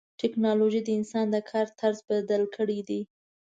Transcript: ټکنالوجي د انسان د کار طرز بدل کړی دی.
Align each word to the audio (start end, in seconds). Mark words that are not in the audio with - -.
ټکنالوجي 0.21 0.81
د 0.83 0.89
انسان 0.99 1.25
د 1.31 1.37
کار 1.49 1.67
طرز 1.79 1.97
بدل 2.09 2.43
کړی 2.55 2.79
دی. 2.89 3.01